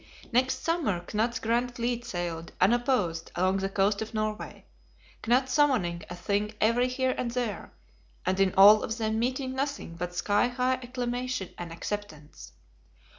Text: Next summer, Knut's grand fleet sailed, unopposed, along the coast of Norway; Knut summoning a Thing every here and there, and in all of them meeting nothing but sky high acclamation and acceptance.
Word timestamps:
Next 0.31 0.63
summer, 0.63 0.99
Knut's 1.01 1.37
grand 1.37 1.75
fleet 1.75 2.03
sailed, 2.05 2.53
unopposed, 2.59 3.31
along 3.35 3.57
the 3.57 3.69
coast 3.69 4.01
of 4.01 4.15
Norway; 4.15 4.65
Knut 5.21 5.47
summoning 5.47 6.01
a 6.09 6.15
Thing 6.15 6.55
every 6.59 6.87
here 6.87 7.13
and 7.19 7.29
there, 7.29 7.71
and 8.25 8.39
in 8.39 8.51
all 8.57 8.81
of 8.81 8.97
them 8.97 9.19
meeting 9.19 9.53
nothing 9.53 9.93
but 9.93 10.15
sky 10.15 10.47
high 10.47 10.77
acclamation 10.81 11.53
and 11.55 11.71
acceptance. 11.71 12.53